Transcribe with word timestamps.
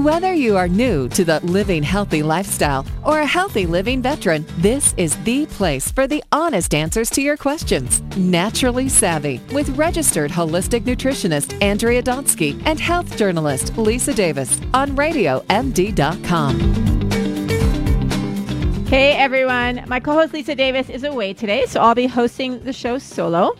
Whether 0.00 0.32
you 0.32 0.56
are 0.56 0.66
new 0.66 1.10
to 1.10 1.26
the 1.26 1.40
living 1.40 1.82
healthy 1.82 2.22
lifestyle 2.22 2.86
or 3.04 3.20
a 3.20 3.26
healthy 3.26 3.66
living 3.66 4.00
veteran, 4.00 4.46
this 4.56 4.94
is 4.96 5.14
the 5.24 5.44
place 5.44 5.92
for 5.92 6.06
the 6.06 6.24
honest 6.32 6.74
answers 6.74 7.10
to 7.10 7.20
your 7.20 7.36
questions. 7.36 8.00
Naturally 8.16 8.88
Savvy 8.88 9.42
with 9.52 9.68
registered 9.76 10.30
holistic 10.30 10.84
nutritionist 10.84 11.62
Andrea 11.62 12.02
Donsky 12.02 12.58
and 12.64 12.80
health 12.80 13.14
journalist 13.18 13.76
Lisa 13.76 14.14
Davis 14.14 14.58
on 14.72 14.96
RadioMD.com. 14.96 16.58
Hey 18.86 19.12
everyone, 19.18 19.84
my 19.86 20.00
co 20.00 20.14
host 20.14 20.32
Lisa 20.32 20.54
Davis 20.54 20.88
is 20.88 21.04
away 21.04 21.34
today, 21.34 21.66
so 21.66 21.82
I'll 21.82 21.94
be 21.94 22.06
hosting 22.06 22.64
the 22.64 22.72
show 22.72 22.96
solo. 22.96 23.54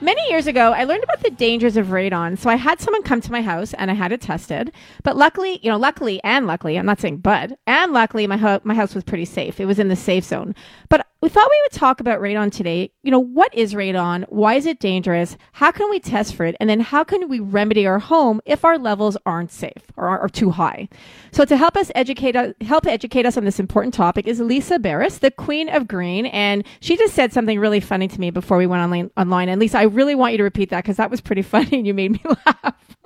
Many 0.00 0.22
years 0.30 0.46
ago, 0.46 0.72
I 0.72 0.84
learned 0.84 1.02
about 1.02 1.24
the 1.24 1.30
dangers 1.30 1.76
of 1.76 1.88
radon. 1.88 2.38
So 2.38 2.48
I 2.48 2.54
had 2.54 2.80
someone 2.80 3.02
come 3.02 3.20
to 3.20 3.32
my 3.32 3.42
house 3.42 3.74
and 3.74 3.90
I 3.90 3.94
had 3.94 4.12
it 4.12 4.20
tested. 4.20 4.70
But 5.02 5.16
luckily, 5.16 5.58
you 5.60 5.68
know, 5.68 5.76
luckily 5.76 6.22
and 6.22 6.46
luckily, 6.46 6.78
I'm 6.78 6.86
not 6.86 7.00
saying 7.00 7.16
but, 7.16 7.58
and 7.66 7.92
luckily 7.92 8.28
my, 8.28 8.36
ho- 8.36 8.60
my 8.62 8.74
house 8.74 8.94
was 8.94 9.02
pretty 9.02 9.24
safe. 9.24 9.58
It 9.58 9.64
was 9.64 9.80
in 9.80 9.88
the 9.88 9.96
safe 9.96 10.22
zone. 10.22 10.54
But 10.88 11.07
we 11.20 11.28
thought 11.28 11.50
we 11.50 11.60
would 11.64 11.72
talk 11.72 11.98
about 11.98 12.20
radon 12.20 12.52
today. 12.52 12.92
You 13.02 13.10
know, 13.10 13.18
what 13.18 13.52
is 13.52 13.74
radon? 13.74 14.24
Why 14.28 14.54
is 14.54 14.66
it 14.66 14.78
dangerous? 14.78 15.36
How 15.52 15.72
can 15.72 15.90
we 15.90 15.98
test 15.98 16.34
for 16.34 16.44
it? 16.46 16.54
And 16.60 16.70
then 16.70 16.78
how 16.78 17.02
can 17.02 17.28
we 17.28 17.40
remedy 17.40 17.86
our 17.86 17.98
home 17.98 18.40
if 18.46 18.64
our 18.64 18.78
levels 18.78 19.16
aren't 19.26 19.50
safe 19.50 19.82
or 19.96 20.06
are, 20.06 20.28
too 20.28 20.50
high? 20.50 20.88
So 21.32 21.44
to 21.44 21.56
help 21.56 21.76
us 21.76 21.90
educate 21.96 22.36
uh, 22.36 22.52
help 22.60 22.86
educate 22.86 23.26
us 23.26 23.36
on 23.36 23.44
this 23.44 23.58
important 23.58 23.94
topic 23.94 24.28
is 24.28 24.38
Lisa 24.38 24.78
Beres, 24.78 25.18
the 25.18 25.32
queen 25.32 25.68
of 25.68 25.88
green. 25.88 26.26
And 26.26 26.64
she 26.80 26.96
just 26.96 27.14
said 27.14 27.32
something 27.32 27.58
really 27.58 27.80
funny 27.80 28.06
to 28.06 28.20
me 28.20 28.30
before 28.30 28.56
we 28.56 28.68
went 28.68 28.82
online. 28.82 29.10
online. 29.16 29.48
And 29.48 29.60
Lisa, 29.60 29.78
I 29.78 29.84
really 29.84 30.14
want 30.14 30.32
you 30.32 30.38
to 30.38 30.44
repeat 30.44 30.70
that 30.70 30.84
because 30.84 30.98
that 30.98 31.10
was 31.10 31.20
pretty 31.20 31.42
funny 31.48 31.78
and 31.78 31.86
you 31.86 31.94
made 31.94 32.12
me 32.12 32.22
laugh. 32.46 32.96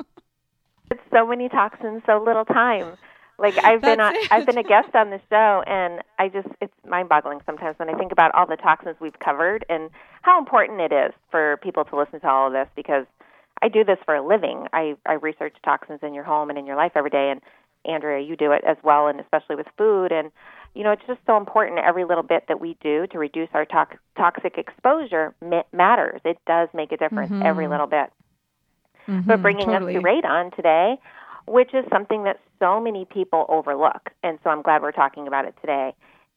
It's 0.91 1.01
so 1.11 1.27
many 1.27 1.49
toxins, 1.49 2.03
so 2.05 2.23
little 2.23 2.45
time. 2.45 2.99
Like 3.43 3.59
I've 3.63 3.83
been 3.83 4.01
on, 4.01 4.15
I've 4.31 4.47
been 4.47 4.57
a 4.57 4.63
guest 4.63 4.95
on 4.95 5.11
the 5.11 5.21
show, 5.29 5.65
and 5.67 6.01
I 6.17 6.29
just 6.29 6.47
it's 6.61 6.73
mind-boggling 6.89 7.41
sometimes 7.45 7.77
when 7.79 7.91
I 7.91 7.95
think 7.99 8.13
about 8.13 8.33
all 8.37 8.47
the 8.47 8.57
toxins 8.57 8.97
we've 9.01 9.19
covered 9.19 9.67
and 9.69 9.91
how 10.23 10.39
important 10.39 10.81
it 10.81 10.93
is 10.93 11.13
for 11.33 11.57
people 11.61 11.85
to 11.87 11.97
listen 11.97 12.21
to 12.21 12.29
all 12.29 12.47
of 12.47 12.53
this 12.53 12.69
because 12.77 13.05
I 13.61 13.69
do 13.69 13.83
this 13.85 13.99
for 14.05 14.15
a 14.15 14.25
living. 14.25 14.69
I 14.73 14.95
I 15.05 15.15
research 15.15 15.57
toxins 15.65 15.99
in 16.05 16.15
your 16.15 16.23
home 16.23 16.51
and 16.51 16.59
in 16.59 16.67
your 16.67 16.77
life 16.77 16.93
every 16.95 17.11
day, 17.11 17.33
and 17.33 17.41
Andrea, 17.85 18.25
you 18.25 18.37
do 18.37 18.53
it 18.53 18.63
as 18.65 18.77
well, 18.85 19.09
and 19.09 19.19
especially 19.19 19.57
with 19.57 19.67
food. 19.77 20.13
And 20.13 20.31
you 20.75 20.85
know, 20.85 20.93
it's 20.93 21.03
just 21.09 21.21
so 21.27 21.37
important. 21.37 21.81
Every 21.81 22.05
little 22.05 22.23
bit 22.23 22.45
that 22.47 22.61
we 22.61 22.77
do 22.81 23.09
to 23.09 23.19
reduce 23.19 23.49
our 23.55 23.65
to- 23.65 23.99
toxic 24.17 24.57
exposure 24.57 25.35
ma- 25.45 25.65
matters. 25.73 26.21
It 26.25 26.39
does 26.47 26.69
make 26.73 26.93
a 26.93 26.97
difference. 26.97 27.33
Mm-hmm. 27.33 27.43
Every 27.45 27.67
little 27.67 27.89
bit. 27.89 28.13
Mm-hmm, 29.09 29.27
but 29.27 29.43
bringing 29.43 29.67
totally. 29.67 29.97
us 29.97 30.03
to 30.03 30.09
radon 30.09 30.55
today, 30.55 30.97
which 31.47 31.75
is 31.75 31.85
something 31.91 32.25
that 32.25 32.41
so 32.59 32.81
many 32.81 33.05
people 33.05 33.47
overlook. 33.49 34.11
And 34.23 34.39
so 34.43 34.51
I'm 34.51 34.63
glad 34.63 34.83
we're 34.83 34.93
talking 34.93 35.27
about 35.27 35.45
it 35.45 35.55
today. 35.61 35.95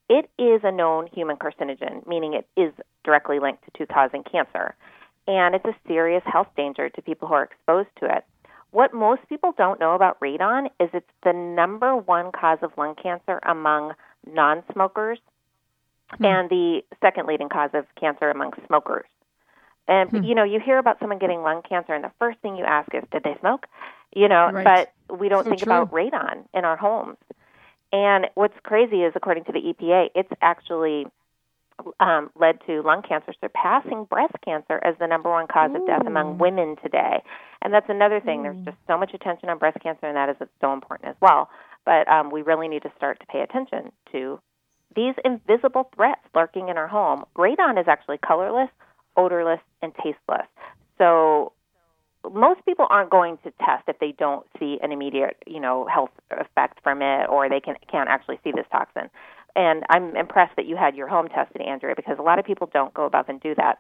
It 0.10 0.30
is 0.38 0.62
a 0.64 0.72
known 0.72 1.08
human 1.08 1.38
carcinogen, 1.38 2.06
meaning 2.08 2.34
it 2.34 2.48
is 2.60 2.72
directly 3.04 3.40
linked 3.40 3.64
to 3.76 3.86
causing 3.88 4.24
cancer. 4.24 4.76
And 5.28 5.56
it's 5.56 5.66
a 5.66 5.76
serious 5.88 6.24
health 6.26 6.50
danger 6.56 6.90
to 6.90 7.02
people 7.02 7.28
who 7.28 7.34
are 7.34 7.44
exposed 7.44 7.90
to 8.00 8.06
it. 8.06 8.24
What 8.72 8.94
most 8.94 9.22
people 9.30 9.54
don't 9.58 9.80
know 9.80 9.96
about 9.96 10.20
radon 10.20 10.68
is 10.80 10.90
it's 10.94 11.10
the 11.24 11.34
number 11.34 11.96
one 11.96 12.32
cause 12.32 12.60
of 12.62 12.72
lung 12.78 12.96
cancer 13.02 13.40
among 13.44 13.94
non 14.28 14.64
smokers 14.74 15.18
mm-hmm. 16.12 16.26
and 16.26 16.50
the 16.50 16.82
second 17.02 17.28
leading 17.28 17.50
cause 17.50 17.72
of 17.74 17.86
cancer 18.00 18.30
among 18.30 18.52
smokers. 18.68 19.06
And 19.88 20.10
hmm. 20.10 20.24
you 20.24 20.36
know, 20.36 20.44
you 20.44 20.60
hear 20.60 20.78
about 20.78 21.00
someone 21.00 21.20
getting 21.20 21.42
lung 21.42 21.62
cancer, 21.68 21.94
and 21.94 22.04
the 22.04 22.12
first 22.18 22.40
thing 22.40 22.56
you 22.56 22.66
ask 22.66 22.94
is, 22.94 23.04
"Did 23.12 23.24
they 23.24 23.38
smoke?" 23.40 23.68
You 24.16 24.28
know, 24.28 24.50
right. 24.52 24.64
but 24.64 24.94
we 25.10 25.30
don't 25.30 25.44
so 25.44 25.50
think 25.50 25.64
true. 25.64 25.72
about 25.72 25.92
radon 25.92 26.46
in 26.54 26.66
our 26.66 26.78
homes. 26.78 27.18
And 27.92 28.28
what's 28.36 28.58
crazy 28.64 29.04
is, 29.04 29.14
according 29.16 29.46
to 29.46 29.52
the 29.52 29.60
EPA, 29.60 30.10
it's 30.16 30.32
actually 30.42 31.06
um, 32.00 32.30
led 32.40 32.60
to 32.68 32.82
lung 32.82 33.02
cancer 33.02 33.34
surpassing 33.40 34.06
breast 34.06 34.36
cancer 34.44 34.80
as 34.84 34.96
the 35.00 35.08
number 35.08 35.30
one 35.30 35.48
cause 35.48 35.72
Ooh. 35.72 35.82
of 35.82 35.88
death 35.88 36.06
among 36.06 36.38
women 36.38 36.76
today. 36.82 37.22
And 37.62 37.74
that's 37.74 37.90
another 37.90 38.20
thing. 38.20 38.44
There's 38.44 38.64
just 38.66 38.78
so 38.88 38.98
much 38.98 39.14
attention 39.14 39.50
on 39.50 39.58
breast 39.58 39.78
cancer, 39.82 40.08
and 40.08 40.16
that 40.16 40.30
is 40.30 40.36
so 40.62 40.74
important 40.74 41.10
as 41.10 41.16
well. 41.22 41.50
But 41.86 42.08
um, 42.08 42.32
we 42.32 42.42
really 42.42 42.68
need 42.68 42.84
to 42.84 42.92
start 42.98 43.20
to 43.20 43.26
pay 43.28 43.42
attention 43.42 43.92
to 44.12 44.40
these 44.96 45.16
invisible 45.24 45.90
threats 45.96 46.22
lurking 46.34 46.70
in 46.70 46.78
our 46.78 46.88
home. 46.88 47.26
Radon 47.36 47.80
is 47.80 47.88
actually 47.88 48.18
colorless, 48.18 48.70
odorless, 49.18 49.60
and 49.82 49.94
tasteless. 49.96 50.48
So 50.98 51.52
most 52.34 52.64
people 52.66 52.88
aren't 52.90 53.10
going 53.10 53.38
to 53.44 53.52
test 53.64 53.84
if 53.88 54.00
they 54.00 54.14
don't 54.18 54.46
see 54.60 54.78
an 54.82 54.92
immediate, 54.92 55.38
you 55.46 55.60
know, 55.60 55.88
health 55.92 56.12
effect 56.32 56.80
from 56.84 57.02
it 57.02 57.28
or 57.30 57.50
they 57.50 57.60
can 57.60 57.76
can't 57.92 58.10
actually 58.10 58.40
see 58.44 58.52
this 58.52 58.66
toxin. 58.72 59.10
And 59.56 59.84
I'm 59.90 60.16
impressed 60.16 60.56
that 60.58 60.66
you 60.66 60.76
had 60.76 60.96
your 60.96 61.08
home 61.08 61.30
tested, 61.30 61.62
Andrea, 61.62 61.96
because 61.96 62.18
a 62.20 62.22
lot 62.22 62.40
of 62.40 62.46
people 62.46 62.70
don't 62.74 62.94
go 62.94 63.06
above 63.06 63.30
and 63.30 63.40
do 63.40 63.56
that. 63.56 63.80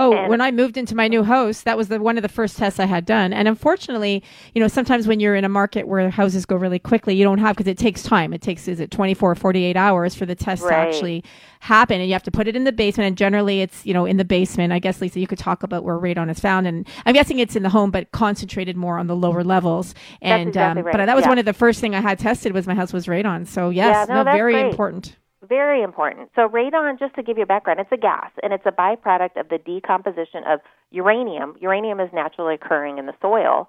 Oh, 0.00 0.14
and 0.14 0.30
when 0.30 0.40
I 0.40 0.50
moved 0.50 0.78
into 0.78 0.94
my 0.94 1.08
new 1.08 1.22
house, 1.22 1.60
that 1.60 1.76
was 1.76 1.88
the 1.88 2.00
one 2.00 2.16
of 2.16 2.22
the 2.22 2.28
first 2.28 2.56
tests 2.56 2.80
I 2.80 2.86
had 2.86 3.04
done. 3.04 3.34
And 3.34 3.46
unfortunately, 3.46 4.22
you 4.54 4.60
know, 4.62 4.66
sometimes 4.66 5.06
when 5.06 5.20
you're 5.20 5.34
in 5.34 5.44
a 5.44 5.48
market 5.48 5.86
where 5.86 6.08
houses 6.08 6.46
go 6.46 6.56
really 6.56 6.78
quickly, 6.78 7.14
you 7.14 7.22
don't 7.22 7.36
have 7.36 7.54
because 7.54 7.70
it 7.70 7.76
takes 7.76 8.02
time. 8.02 8.32
It 8.32 8.40
takes 8.40 8.66
is 8.66 8.80
it 8.80 8.90
24 8.90 9.34
48 9.34 9.76
hours 9.76 10.14
for 10.14 10.24
the 10.24 10.34
test 10.34 10.62
right. 10.62 10.70
to 10.70 10.76
actually 10.76 11.22
happen 11.60 12.00
and 12.00 12.08
you 12.08 12.14
have 12.14 12.22
to 12.22 12.30
put 12.30 12.48
it 12.48 12.56
in 12.56 12.64
the 12.64 12.72
basement 12.72 13.08
and 13.08 13.18
generally 13.18 13.60
it's, 13.60 13.84
you 13.84 13.92
know, 13.92 14.06
in 14.06 14.16
the 14.16 14.24
basement. 14.24 14.72
I 14.72 14.78
guess 14.78 15.02
Lisa 15.02 15.20
you 15.20 15.26
could 15.26 15.38
talk 15.38 15.62
about 15.62 15.84
where 15.84 15.98
radon 15.98 16.30
is 16.30 16.40
found 16.40 16.66
and 16.66 16.88
I'm 17.04 17.12
guessing 17.12 17.38
it's 17.38 17.54
in 17.54 17.62
the 17.62 17.68
home 17.68 17.90
but 17.90 18.10
concentrated 18.10 18.78
more 18.78 18.98
on 18.98 19.06
the 19.06 19.16
lower 19.16 19.44
levels. 19.44 19.94
And 20.22 20.48
exactly 20.48 20.80
um, 20.80 20.86
right. 20.86 20.92
but 20.92 21.04
that 21.04 21.14
was 21.14 21.24
yeah. 21.24 21.28
one 21.28 21.38
of 21.38 21.44
the 21.44 21.52
first 21.52 21.78
thing 21.78 21.94
I 21.94 22.00
had 22.00 22.18
tested 22.18 22.54
was 22.54 22.66
my 22.66 22.74
house 22.74 22.94
was 22.94 23.04
radon. 23.04 23.46
So 23.46 23.68
yes, 23.68 24.08
yeah, 24.08 24.14
no, 24.14 24.22
no 24.22 24.32
very 24.32 24.54
great. 24.54 24.70
important 24.70 25.16
very 25.50 25.82
important. 25.82 26.30
So 26.34 26.48
radon, 26.48 26.98
just 26.98 27.14
to 27.16 27.22
give 27.22 27.36
you 27.36 27.42
a 27.42 27.46
background, 27.46 27.80
it's 27.80 27.92
a 27.92 27.98
gas 27.98 28.30
and 28.42 28.54
it's 28.54 28.64
a 28.64 28.72
byproduct 28.72 29.38
of 29.38 29.50
the 29.50 29.58
decomposition 29.58 30.44
of 30.46 30.60
uranium. 30.90 31.56
Uranium 31.60 32.00
is 32.00 32.08
naturally 32.14 32.54
occurring 32.54 32.96
in 32.96 33.04
the 33.04 33.14
soil. 33.20 33.68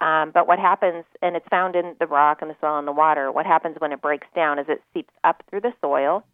Um, 0.00 0.30
but 0.32 0.48
what 0.48 0.58
happens, 0.58 1.04
and 1.22 1.36
it's 1.36 1.46
found 1.48 1.76
in 1.76 1.94
the 2.00 2.06
rock 2.06 2.38
and 2.40 2.50
the 2.50 2.56
soil 2.60 2.78
and 2.78 2.88
the 2.88 2.92
water, 2.92 3.30
what 3.30 3.46
happens 3.46 3.76
when 3.78 3.92
it 3.92 4.02
breaks 4.02 4.26
down 4.34 4.58
is 4.58 4.66
it 4.68 4.82
seeps 4.92 5.12
up 5.24 5.42
through 5.48 5.60
the 5.60 5.72
soil 5.80 6.24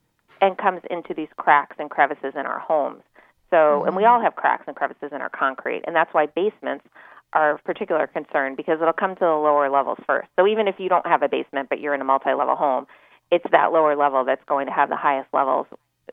and 0.41 0.57
comes 0.57 0.81
into 0.91 1.15
these 1.15 1.29
cracks 1.37 1.77
and 1.79 1.91
crevices 1.91 2.35
in 2.35 2.47
our 2.47 2.59
homes. 2.59 3.03
So, 3.51 3.57
mm-hmm. 3.57 3.89
and 3.89 3.97
we 3.97 4.05
all 4.05 4.21
have 4.21 4.37
cracks 4.37 4.65
and 4.67 4.75
crevices 4.75 5.11
in 5.13 5.21
our 5.21 5.31
concrete, 5.31 5.83
and 5.87 5.95
that's 5.95 6.13
why 6.15 6.27
basements 6.27 6.85
are 7.33 7.55
of 7.55 7.65
particular 7.65 8.07
concern 8.07 8.55
because 8.55 8.79
it'll 8.81 8.93
come 8.93 9.15
to 9.17 9.21
the 9.21 9.27
lower 9.27 9.69
levels 9.69 9.99
first. 10.07 10.29
So 10.37 10.47
even 10.47 10.69
if 10.69 10.77
you 10.79 10.89
don't 10.89 11.07
have 11.07 11.23
a 11.23 11.29
basement, 11.29 11.69
but 11.69 11.81
you're 11.81 11.95
in 11.95 12.01
a 12.01 12.05
multi-level 12.05 12.57
home, 12.57 12.87
it's 13.31 13.45
that 13.53 13.73
lower 13.73 13.97
level 13.97 14.25
that's 14.25 14.45
going 14.47 14.67
to 14.67 14.73
have 14.73 14.89
the 14.89 14.97
highest 14.97 15.29
levels, 15.33 15.67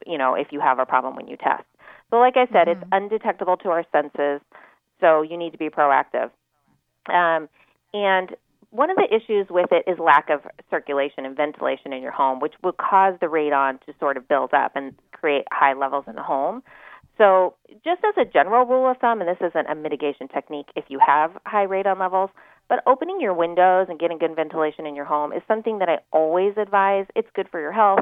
you 0.05 0.17
know, 0.17 0.35
if 0.35 0.47
you 0.51 0.59
have 0.59 0.79
a 0.79 0.85
problem 0.85 1.15
when 1.15 1.27
you 1.27 1.37
test. 1.37 1.63
So, 2.09 2.17
like 2.17 2.37
I 2.37 2.45
said, 2.47 2.67
mm-hmm. 2.67 2.81
it's 2.81 2.89
undetectable 2.91 3.57
to 3.57 3.69
our 3.69 3.85
senses, 3.91 4.41
so 4.99 5.21
you 5.21 5.37
need 5.37 5.51
to 5.51 5.57
be 5.57 5.69
proactive. 5.69 6.29
Um, 7.07 7.49
and 7.93 8.35
one 8.69 8.89
of 8.89 8.97
the 8.97 9.07
issues 9.13 9.47
with 9.49 9.71
it 9.71 9.83
is 9.89 9.99
lack 9.99 10.29
of 10.29 10.41
circulation 10.69 11.25
and 11.25 11.37
ventilation 11.37 11.93
in 11.93 12.01
your 12.01 12.11
home, 12.11 12.39
which 12.39 12.53
will 12.63 12.73
cause 12.73 13.13
the 13.21 13.27
radon 13.27 13.79
to 13.85 13.93
sort 13.99 14.17
of 14.17 14.27
build 14.27 14.53
up 14.53 14.75
and 14.75 14.95
create 15.11 15.45
high 15.51 15.73
levels 15.73 16.05
in 16.07 16.15
the 16.15 16.23
home. 16.23 16.63
So, 17.17 17.53
just 17.83 18.01
as 18.03 18.15
a 18.17 18.25
general 18.25 18.65
rule 18.65 18.89
of 18.89 18.97
thumb, 18.97 19.21
and 19.21 19.29
this 19.29 19.37
isn't 19.47 19.69
a 19.69 19.75
mitigation 19.75 20.27
technique 20.27 20.67
if 20.75 20.85
you 20.87 20.99
have 21.05 21.31
high 21.45 21.67
radon 21.67 21.99
levels, 21.99 22.31
but 22.73 22.81
opening 22.87 23.21
your 23.21 23.35
windows 23.35 23.85
and 23.87 23.99
getting 23.99 24.17
good 24.17 24.35
ventilation 24.35 24.87
in 24.87 24.95
your 24.95 25.05
home 25.05 25.31
is 25.31 25.43
something 25.47 25.77
that 25.77 25.89
I 25.89 25.99
always 26.11 26.53
advise. 26.57 27.05
It's 27.15 27.27
good 27.35 27.47
for 27.47 27.59
your 27.59 27.71
health. 27.71 27.99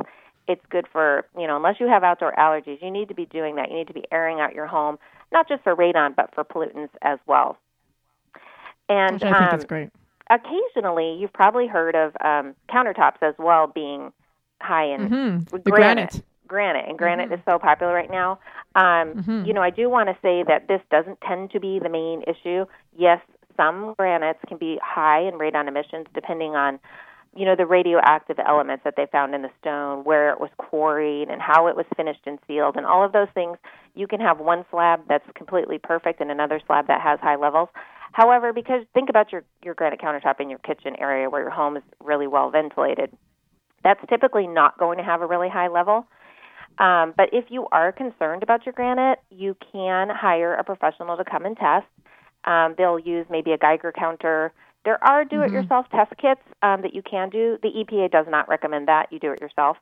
It's 0.48 0.66
good 0.70 0.86
for, 0.90 1.26
you 1.38 1.46
know, 1.46 1.58
unless 1.58 1.82
you 1.82 1.90
have 1.90 2.06
outdoor 2.06 2.32
allergies, 2.40 2.82
you 2.82 2.90
need 2.90 3.10
to 3.10 3.14
be 3.14 3.26
doing 3.26 3.58
that. 3.58 3.70
You 3.70 3.76
need 3.76 3.88
to 3.88 3.94
be 3.94 4.06
airing 4.14 4.40
out 4.40 4.56
your 4.56 4.68
home, 4.68 4.98
not 5.34 5.50
just 5.50 5.62
for 5.64 5.76
radon, 5.76 6.16
but 6.16 6.34
for 6.34 6.46
pollutants 6.46 6.92
as 7.02 7.20
well. 7.28 7.58
And 8.88 9.16
Which 9.16 9.24
I 9.24 9.40
think 9.40 9.52
um, 9.52 9.60
is 9.60 9.66
great. 9.66 9.90
Occasionally, 10.30 11.18
you've 11.20 11.34
probably 11.34 11.68
heard 11.68 11.94
of 11.94 12.16
um, 12.24 12.56
countertops 12.70 13.22
as 13.22 13.36
well 13.38 13.68
being 13.68 14.14
high 14.62 14.86
in 14.86 15.10
mm-hmm. 15.10 15.58
granite. 15.58 15.66
granite. 15.68 16.24
Granite 16.48 16.86
and 16.88 16.98
granite 16.98 17.26
mm-hmm. 17.26 17.34
is 17.34 17.40
so 17.46 17.60
popular 17.60 17.94
right 17.94 18.12
now. 18.12 18.40
Um, 18.76 19.16
mm-hmm. 19.16 19.44
You 19.46 19.54
know, 19.54 19.62
I 19.62 19.70
do 19.70 19.90
want 19.90 20.08
to 20.08 20.16
say 20.22 20.44
that 20.48 20.70
this 20.70 20.82
doesn't 20.90 21.20
tend 21.28 21.52
to 21.52 21.60
be 21.60 21.80
the 21.80 21.90
main 21.90 22.24
issue. 22.24 22.66
Yes, 22.98 23.20
some 23.62 23.94
granites 23.98 24.40
can 24.48 24.58
be 24.58 24.80
high 24.84 25.22
in 25.22 25.36
radon 25.36 25.68
emissions 25.68 26.08
depending 26.14 26.56
on 26.56 26.80
you 27.36 27.46
know 27.46 27.56
the 27.56 27.66
radioactive 27.66 28.38
elements 28.46 28.84
that 28.84 28.96
they 28.98 29.06
found 29.12 29.34
in 29.34 29.42
the 29.42 29.50
stone 29.60 30.04
where 30.04 30.32
it 30.32 30.40
was 30.40 30.50
quarried 30.58 31.30
and 31.30 31.42
how 31.42 31.68
it 31.68 31.76
was 31.76 31.86
finished 31.96 32.22
and 32.26 32.40
sealed 32.48 32.76
and 32.76 32.86
all 32.86 33.06
of 33.06 33.14
those 33.14 33.30
things. 33.34 33.58
You 33.96 34.08
can 34.08 34.20
have 34.20 34.40
one 34.40 34.66
slab 34.70 35.02
that's 35.08 35.26
completely 35.36 35.78
perfect 35.78 36.20
and 36.20 36.32
another 36.32 36.60
slab 36.66 36.88
that 36.88 37.02
has 37.02 37.20
high 37.22 37.38
levels. 37.38 37.70
However 38.12 38.52
because 38.52 38.84
think 38.94 39.10
about 39.10 39.32
your 39.32 39.44
your 39.64 39.76
granite 39.76 40.02
countertop 40.02 40.40
in 40.40 40.50
your 40.50 40.60
kitchen 40.60 40.96
area 41.00 41.30
where 41.30 41.42
your 41.42 41.52
home 41.52 41.78
is 41.78 41.84
really 42.04 42.28
well 42.28 42.50
ventilated 42.50 43.16
that's 43.84 44.02
typically 44.10 44.46
not 44.46 44.78
going 44.78 44.98
to 45.00 45.04
have 45.04 45.22
a 45.22 45.26
really 45.26 45.50
high 45.50 45.68
level. 45.68 46.06
Um, 46.78 47.16
but 47.18 47.30
if 47.34 47.46
you 47.50 47.66
are 47.72 47.92
concerned 47.92 48.44
about 48.44 48.66
your 48.66 48.74
granite 48.74 49.20
you 49.30 49.56
can 49.72 50.10
hire 50.10 50.54
a 50.56 50.64
professional 50.64 51.16
to 51.18 51.24
come 51.24 51.46
and 51.46 51.56
test 51.56 51.88
um, 52.46 52.76
they'll 52.78 53.00
use 53.00 53.26
maybe 53.30 53.52
a 53.52 53.58
Geiger 53.58 53.92
counter 53.92 54.52
There 54.84 55.04
are 55.04 55.26
do-it-yourself 55.26 55.88
mm-hmm. 55.88 55.98
test 55.98 56.12
kits 56.18 56.42
um, 56.62 56.82
that 56.82 56.94
you 56.94 57.02
can 57.02 57.30
do. 57.30 57.58
The 57.62 57.70
EPA 57.70 58.12
does 58.12 58.26
not 58.30 58.50
recommend 58.50 58.88
that 58.88 59.12
you 59.12 59.20
do 59.20 59.32
it 59.32 59.42
yourself, 59.42 59.78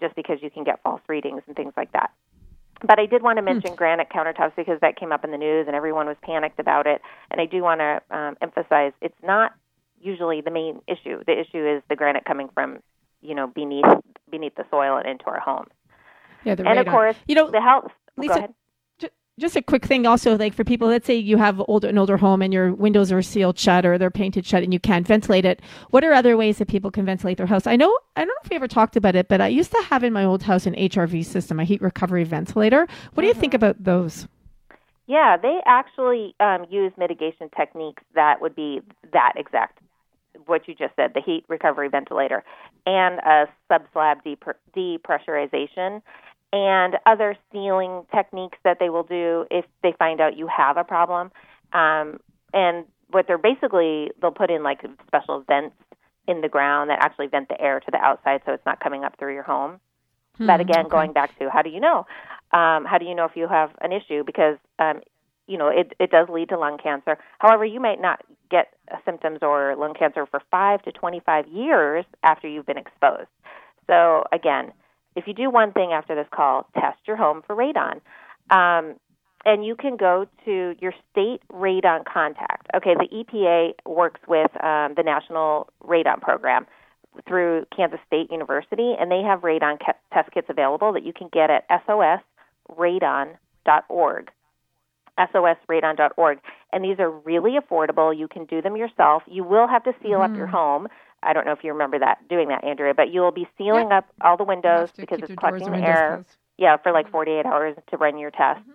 just 0.00 0.14
because 0.16 0.38
you 0.42 0.50
can 0.50 0.64
get 0.64 0.82
false 0.82 1.02
readings 1.08 1.42
and 1.46 1.56
things 1.56 1.72
like 1.76 1.92
that. 1.92 2.10
But 2.82 2.98
I 2.98 3.06
did 3.06 3.22
want 3.22 3.36
to 3.36 3.42
hmm. 3.42 3.52
mention 3.52 3.72
mm. 3.72 3.76
granite 3.76 4.08
countertops 4.08 4.56
because 4.56 4.80
that 4.80 4.96
came 4.96 5.12
up 5.12 5.24
in 5.24 5.30
the 5.30 5.36
news 5.36 5.66
and 5.66 5.76
everyone 5.76 6.06
was 6.06 6.16
panicked 6.22 6.58
about 6.58 6.86
it. 6.86 7.02
And 7.30 7.40
I 7.40 7.46
do 7.46 7.62
want 7.62 7.80
to 7.80 8.00
um, 8.16 8.36
emphasize 8.40 8.92
it's 9.02 9.18
not 9.22 9.52
usually 10.00 10.40
the 10.40 10.50
main 10.50 10.80
issue. 10.88 11.22
The 11.26 11.38
issue 11.38 11.76
is 11.76 11.82
the 11.90 11.96
granite 11.96 12.24
coming 12.24 12.48
from, 12.54 12.78
you 13.20 13.34
know, 13.34 13.46
beneath 13.46 13.84
beneath 14.30 14.54
the 14.54 14.64
soil 14.70 14.96
and 14.96 15.06
into 15.06 15.26
our 15.26 15.40
homes. 15.40 15.70
Yeah, 16.44 16.54
the 16.54 16.66
and 16.66 16.78
radon. 16.78 16.80
of 16.80 16.86
course, 16.86 17.16
you 17.26 17.34
know, 17.34 17.50
the 17.50 17.60
health. 17.60 17.92
Lisa, 18.16 18.48
just 19.38 19.56
a 19.56 19.62
quick 19.62 19.86
thing 19.86 20.06
also 20.06 20.36
like 20.36 20.52
for 20.52 20.64
people 20.64 20.88
let's 20.88 21.06
say 21.06 21.14
you 21.14 21.36
have 21.36 21.62
older 21.66 21.88
an 21.88 21.98
older 21.98 22.16
home 22.16 22.42
and 22.42 22.52
your 22.52 22.72
windows 22.74 23.10
are 23.10 23.22
sealed 23.22 23.58
shut 23.58 23.86
or 23.86 23.96
they're 23.96 24.10
painted 24.10 24.44
shut 24.46 24.62
and 24.62 24.72
you 24.72 24.80
can't 24.80 25.06
ventilate 25.06 25.44
it 25.44 25.60
what 25.90 26.04
are 26.04 26.12
other 26.12 26.36
ways 26.36 26.58
that 26.58 26.68
people 26.68 26.90
can 26.90 27.04
ventilate 27.04 27.38
their 27.38 27.46
house? 27.46 27.66
I 27.66 27.76
know 27.76 27.96
i 28.16 28.20
don't 28.20 28.28
know 28.28 28.34
if 28.44 28.50
we 28.50 28.56
ever 28.56 28.68
talked 28.68 28.96
about 28.96 29.16
it 29.16 29.28
but 29.28 29.40
i 29.40 29.48
used 29.48 29.70
to 29.72 29.82
have 29.82 30.04
in 30.04 30.12
my 30.12 30.24
old 30.24 30.42
house 30.42 30.66
an 30.66 30.74
hrv 30.74 31.24
system 31.24 31.58
a 31.60 31.64
heat 31.64 31.80
recovery 31.80 32.24
ventilator. 32.24 32.86
What 33.14 33.22
do 33.22 33.26
you 33.26 33.34
think 33.34 33.52
mm-hmm. 33.52 33.64
about 33.64 33.82
those? 33.82 34.28
Yeah 35.06 35.36
they 35.36 35.60
actually 35.66 36.34
um, 36.40 36.66
use 36.70 36.92
mitigation 36.98 37.48
techniques 37.56 38.02
that 38.14 38.40
would 38.40 38.54
be 38.54 38.80
that 39.12 39.32
exact 39.36 39.78
what 40.46 40.66
you 40.68 40.74
just 40.74 40.94
said 40.96 41.12
the 41.14 41.20
heat 41.20 41.44
recovery 41.48 41.88
ventilator 41.88 42.44
and 42.86 43.18
a 43.20 43.46
sub 43.68 43.82
subslab 43.94 44.36
depressurization 44.76 46.02
and 46.52 46.96
other 47.06 47.36
sealing 47.52 48.04
techniques 48.14 48.58
that 48.64 48.78
they 48.80 48.90
will 48.90 49.04
do 49.04 49.46
if 49.50 49.64
they 49.82 49.92
find 49.98 50.20
out 50.20 50.36
you 50.36 50.48
have 50.48 50.76
a 50.76 50.84
problem. 50.84 51.30
Um, 51.72 52.18
and 52.52 52.84
what 53.10 53.26
they're 53.26 53.38
basically, 53.38 54.10
they'll 54.20 54.32
put 54.32 54.50
in 54.50 54.62
like 54.62 54.80
special 55.06 55.44
vents 55.46 55.76
in 56.26 56.40
the 56.40 56.48
ground 56.48 56.90
that 56.90 56.98
actually 57.00 57.26
vent 57.26 57.48
the 57.48 57.60
air 57.60 57.80
to 57.80 57.90
the 57.90 57.98
outside 57.98 58.40
so 58.44 58.52
it's 58.52 58.66
not 58.66 58.80
coming 58.80 59.04
up 59.04 59.18
through 59.18 59.34
your 59.34 59.42
home. 59.42 59.80
Hmm, 60.36 60.46
but 60.46 60.60
again, 60.60 60.86
okay. 60.86 60.90
going 60.90 61.12
back 61.12 61.36
to 61.38 61.50
how 61.50 61.62
do 61.62 61.70
you 61.70 61.80
know? 61.80 62.06
Um, 62.52 62.84
how 62.84 62.98
do 62.98 63.04
you 63.04 63.14
know 63.14 63.24
if 63.24 63.36
you 63.36 63.46
have 63.48 63.70
an 63.80 63.92
issue? 63.92 64.24
Because 64.24 64.56
um, 64.78 65.00
you 65.46 65.58
know 65.58 65.68
it, 65.68 65.92
it 66.00 66.10
does 66.10 66.28
lead 66.28 66.48
to 66.50 66.58
lung 66.58 66.78
cancer. 66.78 67.18
However, 67.38 67.64
you 67.64 67.80
might 67.80 68.00
not 68.00 68.22
get 68.50 68.72
symptoms 69.04 69.38
or 69.42 69.76
lung 69.76 69.94
cancer 69.94 70.26
for 70.26 70.40
five 70.50 70.82
to 70.82 70.92
25 70.92 71.46
years 71.48 72.04
after 72.22 72.48
you've 72.48 72.66
been 72.66 72.78
exposed. 72.78 73.28
So 73.86 74.24
again, 74.32 74.72
if 75.20 75.28
you 75.28 75.34
do 75.34 75.50
one 75.50 75.72
thing 75.72 75.92
after 75.92 76.14
this 76.14 76.26
call, 76.34 76.66
test 76.74 76.98
your 77.06 77.16
home 77.16 77.42
for 77.46 77.54
radon. 77.54 78.00
Um, 78.50 78.96
and 79.44 79.64
you 79.64 79.76
can 79.76 79.96
go 79.96 80.26
to 80.44 80.74
your 80.80 80.92
state 81.10 81.40
radon 81.52 82.04
contact. 82.04 82.68
Okay, 82.74 82.94
the 82.94 83.08
EPA 83.08 83.72
works 83.86 84.20
with 84.26 84.50
um, 84.62 84.94
the 84.96 85.02
National 85.04 85.68
Radon 85.82 86.20
Program 86.20 86.66
through 87.26 87.66
Kansas 87.74 87.98
State 88.06 88.30
University, 88.30 88.94
and 88.98 89.10
they 89.10 89.22
have 89.22 89.40
radon 89.40 89.78
test 90.12 90.30
kits 90.32 90.46
available 90.48 90.92
that 90.92 91.04
you 91.04 91.12
can 91.12 91.28
get 91.32 91.50
at 91.50 91.66
sosradon.org. 91.86 94.30
sosradon.org. 95.18 96.38
And 96.72 96.84
these 96.84 96.98
are 96.98 97.10
really 97.10 97.58
affordable. 97.58 98.16
You 98.16 98.28
can 98.28 98.44
do 98.44 98.62
them 98.62 98.76
yourself. 98.76 99.24
You 99.26 99.42
will 99.44 99.68
have 99.68 99.84
to 99.84 99.92
seal 100.02 100.20
mm. 100.20 100.24
up 100.24 100.36
your 100.36 100.46
mm-hmm. 100.46 100.56
home 100.56 100.88
I 101.22 101.32
don't 101.32 101.46
know 101.46 101.52
if 101.52 101.62
you 101.62 101.72
remember 101.72 101.98
that 101.98 102.26
doing 102.28 102.48
that, 102.48 102.64
Andrea, 102.64 102.94
but 102.94 103.12
you'll 103.12 103.32
be 103.32 103.48
sealing 103.58 103.88
yeah. 103.90 103.98
up 103.98 104.08
all 104.20 104.36
the 104.36 104.44
windows 104.44 104.90
because 104.96 105.20
it's 105.22 105.34
collecting 105.34 105.70
the 105.70 105.78
air. 105.78 106.16
Closed. 106.16 106.36
Yeah, 106.58 106.76
for 106.76 106.92
like 106.92 107.06
mm-hmm. 107.06 107.12
48 107.12 107.46
hours 107.46 107.76
to 107.90 107.96
run 107.96 108.18
your 108.18 108.30
test. 108.30 108.60
Mm-hmm. 108.60 108.70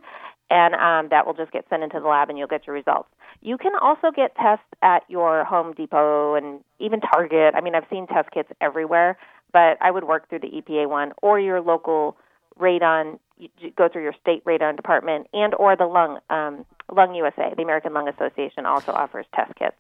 And 0.50 0.76
um, 0.76 1.10
that 1.10 1.26
will 1.26 1.34
just 1.34 1.52
get 1.52 1.66
sent 1.70 1.84
into 1.84 2.00
the 2.00 2.08
lab 2.08 2.30
and 2.30 2.38
you'll 2.38 2.48
get 2.48 2.68
your 2.68 2.76
results. 2.76 3.10
You 3.42 3.58
can 3.58 3.74
also 3.82 4.12
get 4.16 4.36
tests 4.36 4.66
at 4.82 5.04
your 5.08 5.44
Home 5.44 5.74
Depot 5.74 6.36
and 6.36 6.62
even 6.80 7.02
Target. 7.02 7.56
I 7.56 7.62
mean, 7.62 7.76
I've 7.76 7.86
seen 7.90 8.08
test 8.08 8.32
kits 8.32 8.50
everywhere, 8.62 9.18
but 9.52 9.78
I 9.82 9.92
would 9.92 10.04
work 10.04 10.30
through 10.30 10.40
the 10.40 10.48
EPA 10.50 10.88
one 10.88 11.14
or 11.22 11.40
your 11.40 11.62
local 11.62 12.18
radon. 12.60 13.20
You 13.38 13.50
go 13.76 13.90
through 13.90 14.04
your 14.04 14.14
state 14.22 14.46
radon 14.46 14.76
department 14.76 15.28
and 15.34 15.54
or 15.56 15.76
the 15.76 15.86
lung 15.86 16.20
um, 16.30 16.66
Lung 16.92 17.16
USA, 17.16 17.54
the 17.56 17.64
American 17.64 17.94
Lung 17.94 18.08
Association, 18.08 18.66
also 18.66 18.92
offers 18.92 19.26
test 19.36 19.56
kits. 19.56 19.76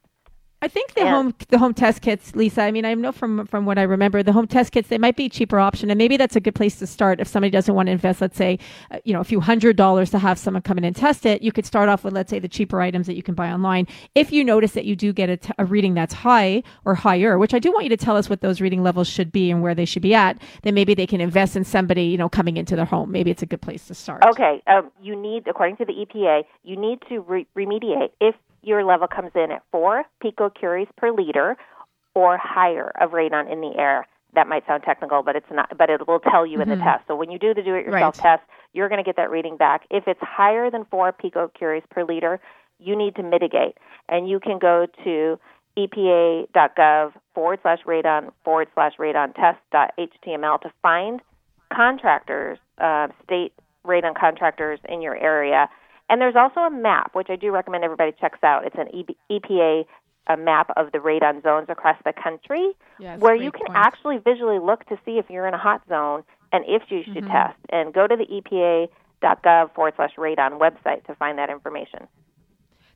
I 0.66 0.68
think 0.68 0.96
the 0.96 1.08
home 1.08 1.32
the 1.50 1.60
home 1.60 1.76
test 1.76 2.02
kits, 2.02 2.36
Lisa. 2.36 2.64
I 2.64 2.72
mean, 2.72 2.86
I 2.86 2.96
know 2.96 3.12
from 3.12 3.46
from 3.46 3.68
what 3.68 3.78
I 3.78 3.84
remember, 3.84 4.24
the 4.24 4.32
home 4.32 4.48
test 4.48 4.72
kits 4.72 4.90
they 4.90 4.98
might 4.98 5.16
be 5.16 5.26
a 5.26 5.30
cheaper 5.30 5.60
option, 5.60 5.92
and 5.92 5.98
maybe 6.00 6.18
that's 6.18 6.36
a 6.36 6.40
good 6.40 6.56
place 6.56 6.80
to 6.80 6.88
start 6.88 7.20
if 7.20 7.28
somebody 7.28 7.52
doesn't 7.52 7.76
want 7.76 7.86
to 7.86 7.92
invest. 7.92 8.20
Let's 8.20 8.36
say, 8.36 8.58
uh, 8.90 8.98
you 9.04 9.14
know, 9.14 9.20
a 9.20 9.24
few 9.24 9.40
hundred 9.40 9.76
dollars 9.76 10.10
to 10.10 10.18
have 10.18 10.40
someone 10.40 10.64
come 10.64 10.80
in 10.80 10.84
and 10.84 10.96
test 10.96 11.24
it. 11.24 11.44
You 11.44 11.52
could 11.52 11.68
start 11.68 11.88
off 11.88 12.04
with, 12.04 12.16
let's 12.16 12.32
say, 12.32 12.40
the 12.40 12.48
cheaper 12.48 12.82
items 12.82 13.06
that 13.06 13.14
you 13.14 13.22
can 13.22 13.36
buy 13.36 13.52
online. 13.52 13.86
If 14.16 14.32
you 14.32 14.44
notice 14.44 14.72
that 14.72 14.86
you 14.86 14.96
do 14.96 15.14
get 15.14 15.30
a, 15.30 15.38
t- 15.38 15.54
a 15.60 15.66
reading 15.66 15.94
that's 15.94 16.16
high 16.16 16.64
or 16.84 16.96
higher, 16.96 17.38
which 17.38 17.54
I 17.54 17.60
do 17.60 17.72
want 17.72 17.84
you 17.84 17.90
to 17.90 17.98
tell 17.98 18.18
us 18.18 18.28
what 18.28 18.42
those 18.42 18.60
reading 18.60 18.82
levels 18.82 19.08
should 19.08 19.32
be 19.32 19.52
and 19.52 19.62
where 19.62 19.76
they 19.76 19.86
should 19.86 20.02
be 20.02 20.16
at, 20.16 20.42
then 20.64 20.74
maybe 20.74 20.96
they 20.96 21.06
can 21.06 21.22
invest 21.22 21.56
in 21.56 21.64
somebody, 21.64 22.06
you 22.06 22.18
know, 22.18 22.28
coming 22.28 22.58
into 22.58 22.76
their 22.76 22.86
home. 22.86 23.12
Maybe 23.12 23.30
it's 23.30 23.44
a 23.44 23.46
good 23.46 23.62
place 23.62 23.86
to 23.86 23.94
start. 23.94 24.24
Okay, 24.26 24.64
um, 24.66 24.90
you 25.00 25.16
need, 25.16 25.48
according 25.48 25.78
to 25.78 25.86
the 25.86 25.94
EPA, 25.94 26.42
you 26.64 26.76
need 26.76 27.04
to 27.10 27.20
re- 27.20 27.46
remediate 27.56 28.10
if 28.20 28.34
your 28.66 28.84
level 28.84 29.08
comes 29.08 29.32
in 29.36 29.52
at 29.52 29.64
4 29.72 30.04
picocuries 30.24 30.88
per 30.98 31.12
liter 31.12 31.56
or 32.14 32.38
higher 32.38 32.92
of 33.00 33.12
radon 33.12 33.52
in 33.52 33.62
the 33.62 33.74
air. 33.78 34.08
That 34.34 34.48
might 34.48 34.66
sound 34.68 34.84
technical, 34.84 35.24
but 35.24 35.36
it's 35.36 35.50
not. 35.52 35.78
But 35.78 35.90
it 35.90 36.08
will 36.08 36.20
tell 36.20 36.46
you 36.46 36.54
mm-hmm. 36.54 36.64
in 36.64 36.70
the 36.70 36.76
mm-hmm. 36.76 36.84
test. 36.84 37.08
So 37.08 37.16
when 37.16 37.32
you 37.32 37.40
do 37.40 37.54
the 37.54 37.62
do-it-yourself 37.62 38.18
right. 38.18 38.40
test, 38.40 38.44
you're 38.74 38.90
going 38.90 39.02
to 39.02 39.04
get 39.04 39.16
that 39.16 39.30
reading 39.30 39.56
back. 39.56 39.86
If 39.90 40.08
it's 40.08 40.20
higher 40.22 40.70
than 40.70 40.86
four 40.92 41.14
picocuries 41.14 41.84
per 41.90 42.04
liter, 42.04 42.42
you 42.80 42.96
need 42.96 43.16
to 43.16 43.24
mitigate, 43.24 43.78
and 44.10 44.28
you 44.28 44.40
can 44.42 44.60
go 44.60 44.86
to 45.06 45.40
epa.gov 45.78 47.14
forward 47.34 47.60
slash 47.62 47.80
radon 47.86 48.32
forward 48.44 48.68
slash 48.74 48.94
radon 49.00 49.34
test 49.36 49.60
html 49.74 50.60
to 50.62 50.72
find 50.82 51.22
contractors, 51.74 52.58
uh, 52.78 53.08
state 53.24 53.54
radon 53.86 54.18
contractors 54.18 54.80
in 54.88 55.02
your 55.02 55.16
area 55.18 55.70
and 56.10 56.22
there's 56.22 56.36
also 56.36 56.62
a 56.62 56.72
map, 56.72 57.13
which 57.13 57.28
I 57.30 57.36
do 57.36 57.52
recommend 57.52 57.84
everybody 57.84 58.13
checks 58.19 58.40
out. 58.44 58.66
It's 58.66 58.75
an 58.78 59.06
EPA 59.31 59.86
a 60.28 60.38
map 60.38 60.72
of 60.75 60.92
the 60.92 60.98
radon 60.98 61.44
zones 61.44 61.68
across 61.69 61.98
the 62.04 62.13
country, 62.13 62.72
yes, 63.00 63.19
where 63.19 63.36
you 63.36 63.52
can 63.52 63.68
point. 63.68 63.78
actually 63.78 64.18
visually 64.18 64.60
look 64.60 64.84
to 64.86 64.98
see 65.06 65.18
if 65.18 65.30
you're 65.30 65.48
in 65.48 65.54
a 65.54 65.57
hot 65.57 65.81
zone 65.88 66.24
and 66.52 66.63
if 66.68 66.84
you 66.90 67.04
should 67.04 67.24
mm-hmm. 67.24 67.31
test. 67.31 67.57
And 67.69 67.94
go 67.94 68.07
to 68.07 68.16
the 68.16 68.25
EPA.gov 68.25 69.74
forward 69.74 69.94
slash 69.96 70.16
radon 70.18 70.60
website 70.60 71.06
to 71.06 71.16
find 71.16 71.38
that 71.38 71.50
information. 71.50 72.07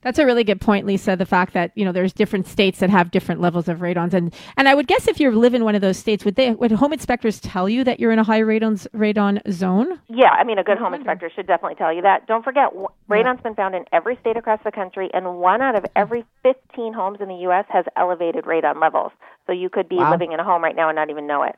That's 0.01 0.17
a 0.17 0.25
really 0.25 0.43
good 0.43 0.61
point, 0.61 0.85
Lisa. 0.85 1.15
The 1.15 1.25
fact 1.25 1.53
that 1.53 1.71
you 1.75 1.83
know 1.83 1.91
there's 1.91 2.13
different 2.13 2.47
states 2.47 2.79
that 2.79 2.89
have 2.89 3.11
different 3.11 3.41
levels 3.41 3.67
of 3.67 3.79
radons, 3.79 4.13
and 4.13 4.33
and 4.55 4.69
I 4.69 4.75
would 4.75 4.87
guess 4.87 5.07
if 5.07 5.19
you 5.19 5.29
live 5.31 5.53
in 5.53 5.63
one 5.63 5.75
of 5.75 5.81
those 5.81 5.97
states, 5.97 6.23
would 6.23 6.35
they 6.35 6.51
would 6.51 6.71
home 6.71 6.93
inspectors 6.93 7.39
tell 7.39 7.67
you 7.67 7.83
that 7.83 7.99
you're 7.99 8.11
in 8.11 8.19
a 8.19 8.23
high 8.23 8.41
radon 8.41 8.87
radon 8.95 9.41
zone? 9.51 9.99
Yeah, 10.07 10.31
I 10.31 10.43
mean 10.43 10.57
a 10.57 10.63
good 10.63 10.77
home 10.77 10.93
inspector 10.93 11.29
should 11.35 11.47
definitely 11.47 11.75
tell 11.75 11.93
you 11.93 12.01
that. 12.03 12.27
Don't 12.27 12.43
forget, 12.43 12.69
radon's 13.09 13.41
been 13.41 13.55
found 13.55 13.75
in 13.75 13.85
every 13.91 14.17
state 14.21 14.37
across 14.37 14.59
the 14.63 14.71
country, 14.71 15.09
and 15.13 15.39
one 15.39 15.61
out 15.61 15.75
of 15.75 15.83
mm-hmm. 15.83 15.97
every 15.97 16.25
15 16.43 16.93
homes 16.93 17.19
in 17.19 17.27
the 17.27 17.35
U.S. 17.35 17.65
has 17.69 17.85
elevated 17.97 18.45
radon 18.45 18.81
levels. 18.81 19.11
So 19.47 19.53
you 19.53 19.69
could 19.69 19.89
be 19.89 19.95
wow. 19.95 20.11
living 20.11 20.31
in 20.31 20.39
a 20.39 20.43
home 20.43 20.63
right 20.63 20.75
now 20.75 20.89
and 20.89 20.95
not 20.95 21.09
even 21.09 21.27
know 21.27 21.43
it 21.43 21.55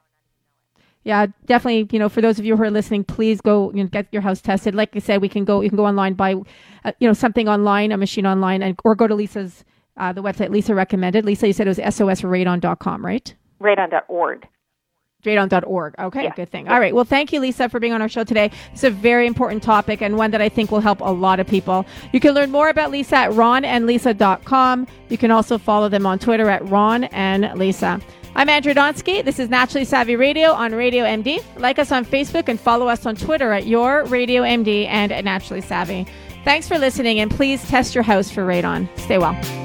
yeah, 1.04 1.28
definitely. 1.46 1.88
You 1.92 2.00
know, 2.00 2.10
for 2.10 2.22
those 2.22 2.38
of 2.40 2.46
you 2.46 2.56
who 2.56 2.64
are 2.64 2.72
listening, 2.72 3.04
please 3.04 3.42
go 3.42 3.72
you 3.74 3.84
know, 3.84 3.90
get 3.90 4.08
your 4.12 4.22
house 4.22 4.42
tested. 4.42 4.76
Like 4.76 4.96
I 4.96 5.00
said, 5.00 5.22
we 5.22 5.30
can 5.30 5.46
go. 5.46 5.62
You 5.62 5.70
can 5.70 5.78
go 5.78 5.86
online 5.86 6.14
buy, 6.14 6.36
uh, 6.86 6.92
you 7.00 7.08
know, 7.08 7.14
something 7.14 7.48
online, 7.50 7.92
a 7.92 7.98
machine 7.98 8.26
online, 8.26 8.62
and 8.62 8.80
or 8.84 8.96
go 8.96 9.08
to 9.08 9.16
Lisa's 9.16 9.64
uh, 9.98 10.14
the 10.14 10.24
website 10.24 10.50
Lisa 10.50 10.76
recommended. 10.76 11.26
Lisa, 11.26 11.48
you 11.48 11.54
said 11.54 11.68
it 11.68 11.70
was 11.70 11.80
sosradon.com, 11.80 13.06
right? 13.06 13.34
Radon.org. 13.62 14.48
Radon.org. 15.24 15.96
Okay, 16.00 16.24
yeah. 16.24 16.34
good 16.36 16.50
thing. 16.50 16.68
All 16.68 16.80
right. 16.80 16.96
Well, 16.96 17.06
thank 17.06 17.32
you, 17.32 17.40
Lisa, 17.40 17.70
for 17.70 17.80
being 17.80 17.94
on 17.94 18.02
our 18.02 18.10
show 18.10 18.24
today. 18.24 18.50
It's 18.74 18.84
a 18.84 18.90
very 18.90 19.28
important 19.28 19.62
topic 19.62 20.02
and 20.02 20.18
one 20.18 20.32
that 20.32 20.42
I 20.42 20.50
think 20.50 20.72
will 20.72 20.80
help 20.80 21.00
a 21.02 21.12
lot 21.12 21.40
of 21.40 21.46
people. 21.46 21.86
You 22.12 22.20
can 22.20 22.34
learn 22.34 22.50
more 22.50 22.70
about 22.70 22.90
Lisa 22.90 23.18
at 23.18 23.32
ronandlisa.com. 23.32 24.88
You 25.10 25.18
can 25.20 25.30
also 25.30 25.60
follow 25.60 25.90
them 25.90 26.08
on 26.08 26.18
Twitter 26.18 26.50
at 26.50 26.68
Ron 26.68 27.04
and 27.06 27.58
Lisa. 27.60 28.02
I'm 28.34 28.48
Andrea 28.48 28.74
Donsky. 28.74 29.24
This 29.24 29.40
is 29.40 29.50
Naturally 29.50 29.84
Savvy 29.84 30.16
Radio 30.16 30.52
on 30.52 30.74
Radio 30.74 31.04
MD. 31.04 31.44
Like 31.58 31.80
us 31.80 31.92
on 31.92 32.06
Facebook 32.06 32.48
and 32.48 32.60
follow 32.60 32.88
us 32.88 33.06
on 33.06 33.16
Twitter 33.16 33.52
at 33.52 33.68
Your 33.68 34.06
Radio 34.06 34.44
MD 34.44 34.88
and 34.88 35.12
at 35.12 35.26
Naturally 35.26 35.62
Savvy. 35.62 36.08
Thanks 36.46 36.68
for 36.68 36.80
listening, 36.80 37.20
and 37.20 37.30
please 37.30 37.68
test 37.68 37.94
your 37.94 38.04
house 38.04 38.32
for 38.32 38.46
radon. 38.46 38.88
Stay 38.98 39.18
well. 39.18 39.61